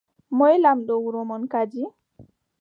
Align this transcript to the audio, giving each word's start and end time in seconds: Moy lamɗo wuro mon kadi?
Moy 0.37 0.55
lamɗo 0.63 0.93
wuro 1.03 1.21
mon 1.29 1.43
kadi? 1.51 1.81